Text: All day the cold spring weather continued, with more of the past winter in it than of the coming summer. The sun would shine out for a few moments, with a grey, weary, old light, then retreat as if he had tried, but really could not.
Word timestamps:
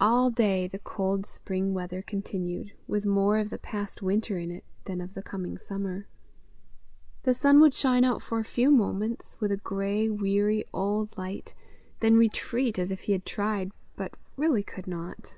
All 0.00 0.30
day 0.30 0.66
the 0.66 0.80
cold 0.80 1.24
spring 1.24 1.72
weather 1.72 2.02
continued, 2.02 2.72
with 2.88 3.04
more 3.06 3.38
of 3.38 3.50
the 3.50 3.58
past 3.58 4.02
winter 4.02 4.36
in 4.36 4.50
it 4.50 4.64
than 4.86 5.00
of 5.00 5.14
the 5.14 5.22
coming 5.22 5.58
summer. 5.58 6.08
The 7.22 7.32
sun 7.34 7.60
would 7.60 7.72
shine 7.72 8.02
out 8.02 8.20
for 8.20 8.40
a 8.40 8.44
few 8.44 8.68
moments, 8.68 9.36
with 9.38 9.52
a 9.52 9.56
grey, 9.56 10.10
weary, 10.10 10.64
old 10.72 11.16
light, 11.16 11.54
then 12.00 12.16
retreat 12.16 12.80
as 12.80 12.90
if 12.90 13.02
he 13.02 13.12
had 13.12 13.24
tried, 13.24 13.70
but 13.94 14.12
really 14.36 14.64
could 14.64 14.88
not. 14.88 15.36